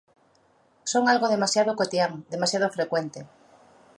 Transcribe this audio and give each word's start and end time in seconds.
Son 0.91 1.03
algo 1.13 1.27
demasiado 1.33 1.75
cotián, 1.79 2.13
demasiado 2.33 2.67
frecuente. 2.75 3.19